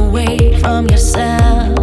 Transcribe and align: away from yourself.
away 0.00 0.58
from 0.60 0.86
yourself. 0.88 1.79